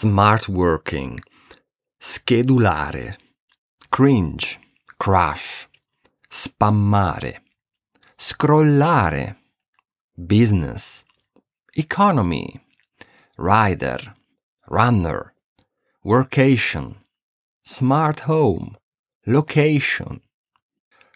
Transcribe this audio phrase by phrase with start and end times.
[0.00, 1.20] smart working,
[1.98, 3.18] schedulare,
[3.90, 4.58] cringe,
[4.96, 5.68] crash,
[6.26, 7.42] spammare,
[8.16, 9.36] scrollare,
[10.14, 11.04] business,
[11.74, 12.58] economy,
[13.36, 14.14] rider,
[14.70, 15.34] runner,
[16.02, 16.96] workation,
[17.62, 18.78] smart home,
[19.26, 20.18] location.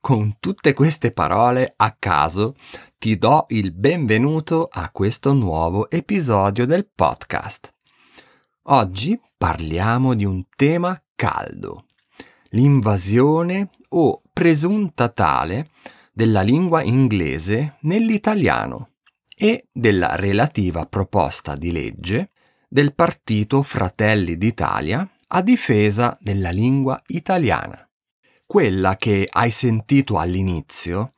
[0.00, 2.56] Con tutte queste parole a caso
[2.98, 7.72] ti do il benvenuto a questo nuovo episodio del podcast.
[8.66, 11.86] Oggi parliamo di un tema caldo,
[12.50, 15.66] l'invasione o presunta tale
[16.12, 18.90] della lingua inglese nell'italiano
[19.34, 22.30] e della relativa proposta di legge
[22.68, 27.84] del partito Fratelli d'Italia a difesa della lingua italiana.
[28.46, 31.14] Quella che hai sentito all'inizio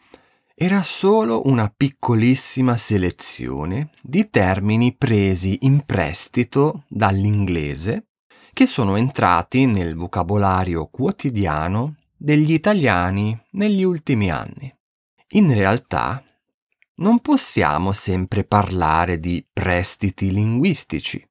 [0.56, 8.06] era solo una piccolissima selezione di termini presi in prestito dall'inglese
[8.52, 14.72] che sono entrati nel vocabolario quotidiano degli italiani negli ultimi anni.
[15.30, 16.22] In realtà
[16.96, 21.26] non possiamo sempre parlare di prestiti linguistici.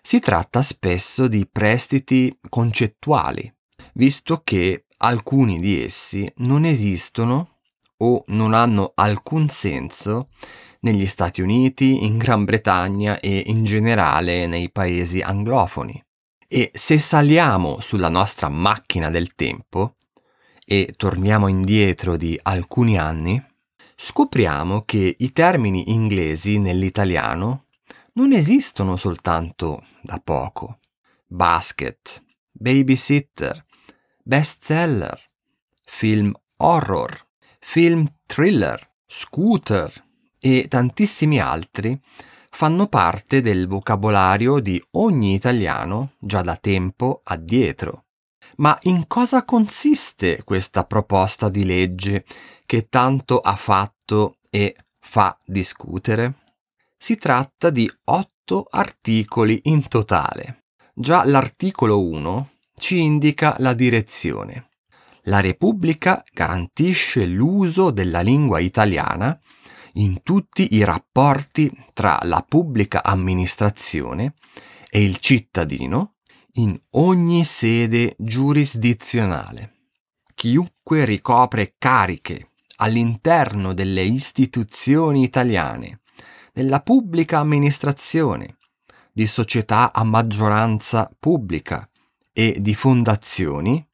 [0.00, 3.52] Si tratta spesso di prestiti concettuali,
[3.94, 7.57] visto che alcuni di essi non esistono
[7.98, 10.28] o non hanno alcun senso
[10.80, 16.02] negli Stati Uniti, in Gran Bretagna e in generale nei paesi anglofoni.
[16.46, 19.96] E se saliamo sulla nostra macchina del tempo
[20.64, 23.42] e torniamo indietro di alcuni anni,
[23.96, 27.64] scopriamo che i termini inglesi nell'italiano
[28.14, 30.78] non esistono soltanto da poco.
[31.26, 33.64] Basket, babysitter,
[34.22, 35.20] bestseller,
[35.84, 37.27] film horror,
[37.70, 39.92] film thriller, scooter
[40.40, 42.00] e tantissimi altri
[42.48, 48.06] fanno parte del vocabolario di ogni italiano già da tempo addietro.
[48.56, 52.24] Ma in cosa consiste questa proposta di legge
[52.64, 56.36] che tanto ha fatto e fa discutere?
[56.96, 60.64] Si tratta di otto articoli in totale.
[60.94, 64.67] Già l'articolo 1 ci indica la direzione.
[65.28, 69.38] La Repubblica garantisce l'uso della lingua italiana
[69.94, 74.32] in tutti i rapporti tra la pubblica amministrazione
[74.90, 76.14] e il cittadino
[76.52, 79.74] in ogni sede giurisdizionale.
[80.34, 86.00] Chiunque ricopre cariche all'interno delle istituzioni italiane,
[86.54, 88.56] della pubblica amministrazione,
[89.12, 91.86] di società a maggioranza pubblica
[92.32, 93.87] e di fondazioni,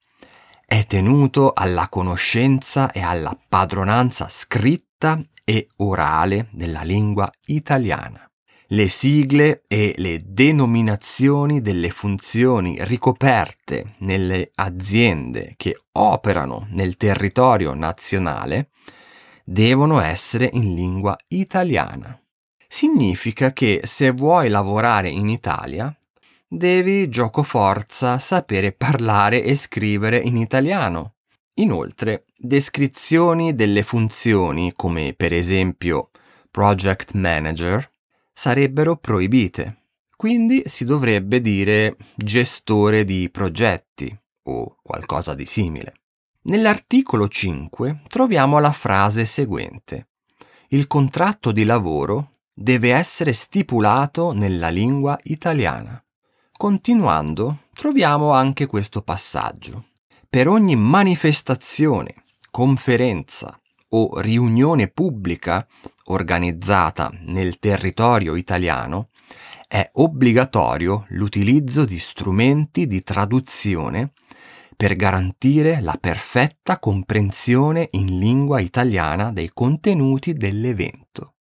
[0.66, 8.28] è tenuto alla conoscenza e alla padronanza scritta e orale della lingua italiana.
[8.68, 18.70] Le sigle e le denominazioni delle funzioni ricoperte nelle aziende che operano nel territorio nazionale
[19.44, 22.18] devono essere in lingua italiana.
[22.66, 25.94] Significa che se vuoi lavorare in Italia
[26.56, 31.14] devi gioco forza sapere parlare e scrivere in italiano.
[31.54, 36.10] Inoltre, descrizioni delle funzioni come per esempio
[36.50, 37.90] project manager
[38.32, 39.82] sarebbero proibite.
[40.16, 45.94] Quindi si dovrebbe dire gestore di progetti o qualcosa di simile.
[46.42, 50.08] Nell'articolo 5 troviamo la frase seguente.
[50.68, 56.03] Il contratto di lavoro deve essere stipulato nella lingua italiana.
[56.56, 59.86] Continuando, troviamo anche questo passaggio.
[60.30, 62.14] Per ogni manifestazione,
[62.48, 63.60] conferenza
[63.90, 65.66] o riunione pubblica
[66.04, 69.08] organizzata nel territorio italiano,
[69.66, 74.12] è obbligatorio l'utilizzo di strumenti di traduzione
[74.76, 81.34] per garantire la perfetta comprensione in lingua italiana dei contenuti dell'evento.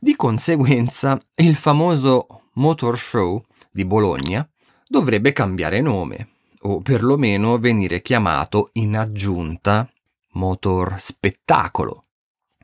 [0.00, 4.48] Di conseguenza, il famoso Motor Show di Bologna
[4.86, 6.28] dovrebbe cambiare nome,
[6.62, 9.88] o perlomeno venire chiamato in aggiunta
[10.32, 12.02] Motor Spettacolo,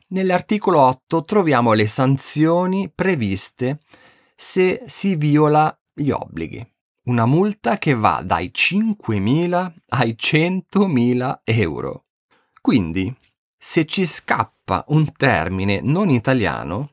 [0.09, 3.81] Nell'articolo 8 troviamo le sanzioni previste
[4.33, 6.65] se si viola gli obblighi.
[7.05, 12.05] Una multa che va dai 5.000 ai 100.000 euro.
[12.61, 13.13] Quindi,
[13.57, 16.91] se ci scappa un termine non italiano,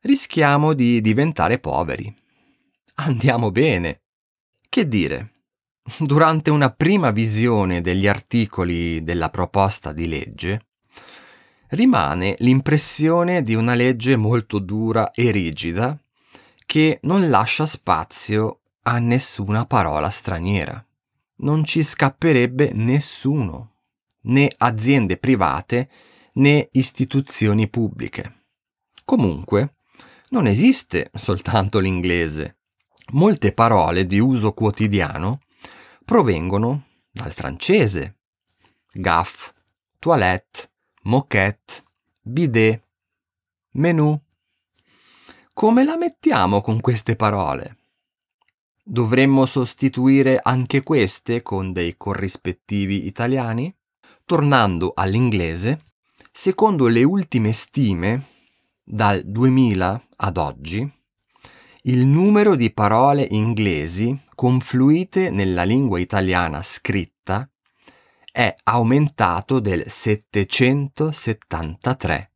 [0.00, 2.12] rischiamo di diventare poveri.
[2.94, 4.02] Andiamo bene.
[4.68, 5.32] Che dire?
[5.98, 10.66] Durante una prima visione degli articoli della proposta di legge,
[11.70, 15.98] rimane l'impressione di una legge molto dura e rigida
[16.66, 20.84] che non lascia spazio a nessuna parola straniera.
[21.36, 23.74] Non ci scapperebbe nessuno,
[24.22, 25.90] né aziende private
[26.34, 28.44] né istituzioni pubbliche.
[29.04, 29.74] Comunque,
[30.28, 32.58] non esiste soltanto l'inglese.
[33.12, 35.40] Molte parole di uso quotidiano
[36.02, 38.20] provengono dal francese.
[38.90, 39.52] Gaff,
[39.98, 40.70] toilette,
[41.02, 41.84] moquette,
[42.22, 42.82] bidet,
[43.72, 44.18] menù.
[45.52, 47.76] Come la mettiamo con queste parole?
[48.82, 53.74] Dovremmo sostituire anche queste con dei corrispettivi italiani?
[54.24, 55.84] Tornando all'inglese,
[56.32, 58.26] secondo le ultime stime,
[58.82, 60.90] dal 2000 ad oggi,
[61.84, 67.50] il numero di parole inglesi confluite nella lingua italiana scritta
[68.30, 72.26] è aumentato del 773%.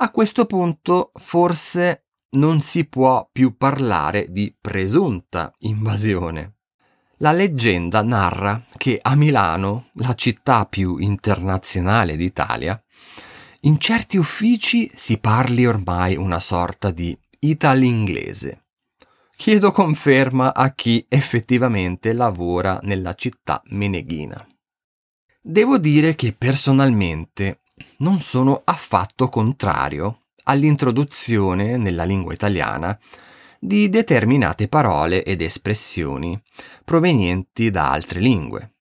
[0.00, 6.58] A questo punto forse non si può più parlare di presunta invasione.
[7.16, 12.80] La leggenda narra che a Milano, la città più internazionale d'Italia,
[13.62, 18.64] in certi uffici si parli ormai una sorta di italo-inglese.
[19.36, 24.44] Chiedo conferma a chi effettivamente lavora nella città meneghina.
[25.40, 27.60] Devo dire che personalmente
[27.98, 32.98] non sono affatto contrario all'introduzione nella lingua italiana
[33.60, 36.40] di determinate parole ed espressioni
[36.84, 38.74] provenienti da altre lingue,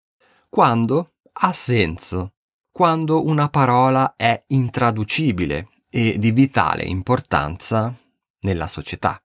[0.49, 2.33] quando ha senso,
[2.71, 7.95] quando una parola è intraducibile e di vitale importanza
[8.41, 9.21] nella società.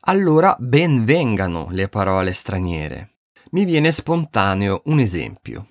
[0.00, 3.18] Allora ben vengano le parole straniere.
[3.50, 5.66] Mi viene spontaneo un esempio.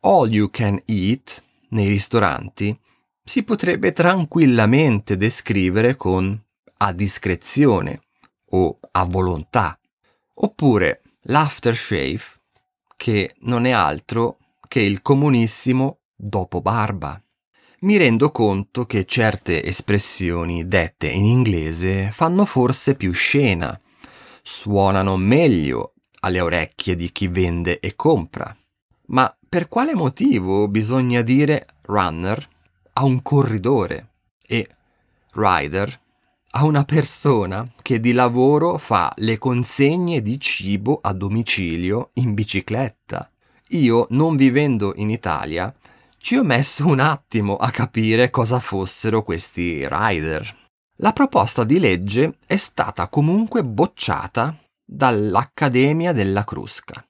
[0.00, 2.78] All you can eat nei ristoranti
[3.22, 6.42] si potrebbe tranquillamente descrivere con
[6.78, 8.00] a discrezione
[8.52, 9.78] o a volontà,
[10.34, 12.22] oppure l'aftershave,
[12.96, 17.22] che non è altro che il comunissimo dopo barba.
[17.82, 23.80] Mi rendo conto che certe espressioni dette in inglese fanno forse più scena,
[24.42, 28.54] suonano meglio alle orecchie di chi vende e compra.
[29.06, 32.46] Ma per quale motivo bisogna dire runner
[32.92, 34.08] a un corridore
[34.46, 34.68] e
[35.32, 35.98] rider
[36.50, 43.30] a una persona che di lavoro fa le consegne di cibo a domicilio in bicicletta?
[43.68, 45.72] Io, non vivendo in Italia,
[46.22, 50.68] ci ho messo un attimo a capire cosa fossero questi rider.
[50.96, 57.02] La proposta di legge è stata comunque bocciata dall'Accademia della Crusca.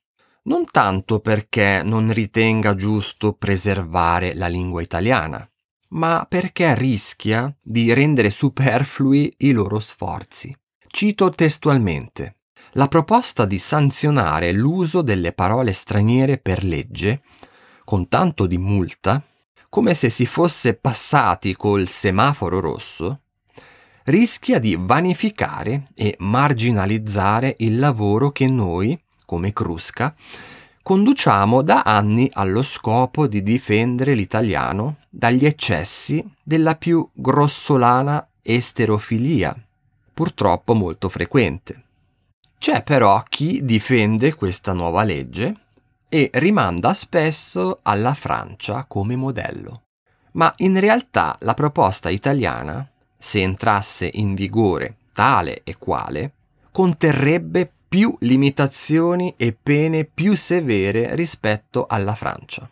[0.45, 5.47] Non tanto perché non ritenga giusto preservare la lingua italiana,
[5.89, 10.57] ma perché rischia di rendere superflui i loro sforzi.
[10.87, 12.37] Cito testualmente.
[12.75, 17.23] La proposta di sanzionare l'uso delle parole straniere per legge
[17.91, 19.21] con tanto di multa,
[19.69, 23.23] come se si fosse passati col semaforo rosso,
[24.05, 28.97] rischia di vanificare e marginalizzare il lavoro che noi,
[29.27, 30.15] come Crusca,
[30.81, 39.53] conduciamo da anni allo scopo di difendere l'italiano dagli eccessi della più grossolana esterofilia,
[40.15, 41.83] purtroppo molto frequente.
[42.57, 45.70] C'è però chi difende questa nuova legge
[46.11, 49.85] e rimanda spesso alla Francia come modello.
[50.33, 52.87] Ma in realtà la proposta italiana,
[53.17, 56.33] se entrasse in vigore tale e quale,
[56.73, 62.69] conterrebbe più limitazioni e pene più severe rispetto alla Francia.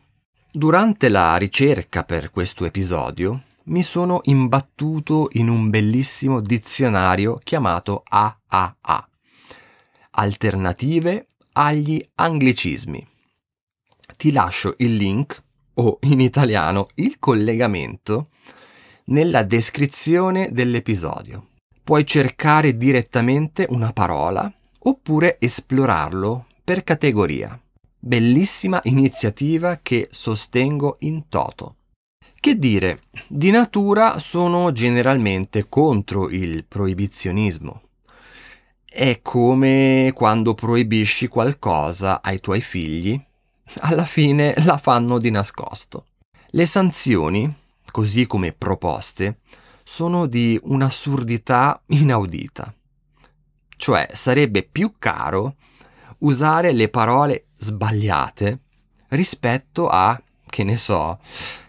[0.50, 9.08] Durante la ricerca per questo episodio mi sono imbattuto in un bellissimo dizionario chiamato AAA,
[10.10, 13.07] Alternative agli anglicismi
[14.16, 15.42] ti lascio il link
[15.74, 18.28] o in italiano il collegamento
[19.06, 21.48] nella descrizione dell'episodio.
[21.82, 27.58] Puoi cercare direttamente una parola oppure esplorarlo per categoria.
[27.98, 31.76] Bellissima iniziativa che sostengo in toto.
[32.40, 37.82] Che dire, di natura sono generalmente contro il proibizionismo.
[38.84, 43.20] È come quando proibisci qualcosa ai tuoi figli
[43.80, 46.06] alla fine la fanno di nascosto.
[46.50, 47.52] Le sanzioni,
[47.90, 49.40] così come proposte,
[49.84, 52.74] sono di un'assurdità inaudita.
[53.76, 55.56] Cioè sarebbe più caro
[56.20, 58.60] usare le parole sbagliate
[59.08, 61.18] rispetto a, che ne so,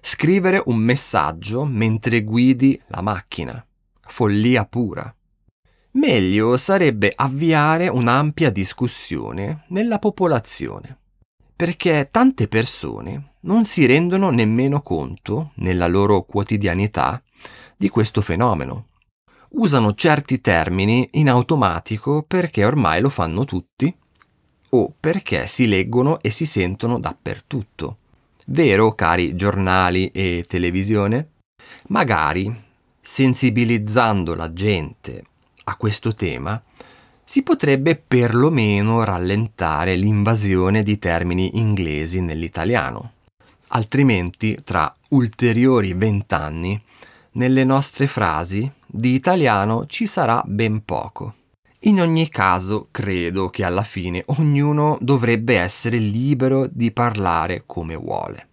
[0.02, 3.64] scrivere un messaggio mentre guidi la macchina.
[4.02, 5.14] Follia pura.
[5.92, 10.99] meglio sarebbe avviare un'ampia discussione nella popolazione,
[11.60, 17.22] perché tante persone non si rendono nemmeno conto, nella loro quotidianità,
[17.76, 18.86] di questo fenomeno.
[19.50, 23.94] Usano certi termini in automatico perché ormai lo fanno tutti
[24.70, 27.98] o perché si leggono e si sentono dappertutto.
[28.46, 31.32] Vero, cari giornali e televisione?
[31.88, 32.50] Magari,
[33.02, 35.26] sensibilizzando la gente
[35.66, 36.64] a questo tema,
[37.30, 43.12] si potrebbe perlomeno rallentare l'invasione di termini inglesi nell'italiano.
[43.68, 46.82] Altrimenti, tra ulteriori vent'anni,
[47.34, 51.36] nelle nostre frasi di italiano ci sarà ben poco.
[51.82, 58.48] In ogni caso, credo che alla fine ognuno dovrebbe essere libero di parlare come vuole.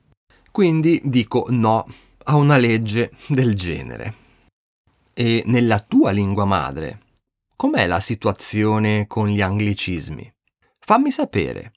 [0.50, 1.86] Quindi dico no
[2.24, 4.14] a una legge del genere.
[5.14, 7.04] E nella tua lingua madre,
[7.56, 10.30] com'è la situazione con gli anglicismi?
[10.78, 11.72] Fammi sapere.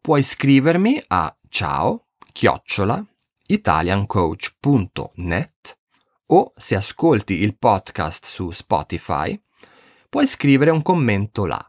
[0.00, 3.04] Puoi scrivermi a ciao chiocciola
[3.46, 5.78] italiancoach.net
[6.26, 9.38] o se ascolti il podcast su Spotify,
[10.08, 11.62] puoi scrivere un commento là.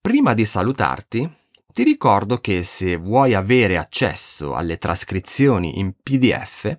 [0.00, 1.28] Prima di salutarti,
[1.72, 6.76] ti ricordo che se vuoi avere accesso alle trascrizioni in PDF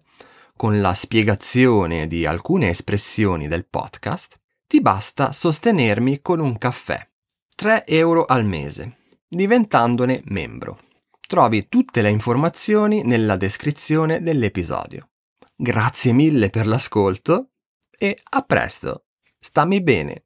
[0.55, 4.39] con la spiegazione di alcune espressioni del podcast,
[4.75, 6.99] ti basta sostenermi con un caffè.
[7.55, 10.79] 3 euro al mese, diventandone membro.
[11.25, 15.11] Trovi tutte le informazioni nella descrizione dell'episodio.
[15.55, 17.51] Grazie mille per l'ascolto
[17.97, 19.05] e a presto.
[19.39, 20.24] Stammi bene.